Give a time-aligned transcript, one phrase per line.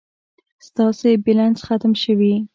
[0.67, 2.33] ستاسي بلينس ختم شوي